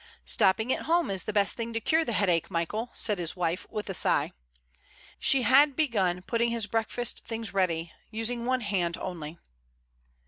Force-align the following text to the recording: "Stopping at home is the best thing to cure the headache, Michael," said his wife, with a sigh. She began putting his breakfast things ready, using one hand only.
"Stopping 0.25 0.73
at 0.73 0.85
home 0.85 1.11
is 1.11 1.25
the 1.25 1.31
best 1.31 1.55
thing 1.55 1.73
to 1.73 1.79
cure 1.79 2.03
the 2.03 2.11
headache, 2.13 2.49
Michael," 2.49 2.89
said 2.95 3.19
his 3.19 3.35
wife, 3.35 3.67
with 3.69 3.87
a 3.87 3.93
sigh. 3.93 4.31
She 5.19 5.43
began 5.75 6.23
putting 6.23 6.49
his 6.49 6.65
breakfast 6.65 7.23
things 7.25 7.53
ready, 7.53 7.91
using 8.09 8.47
one 8.47 8.61
hand 8.61 8.97
only. 8.97 9.37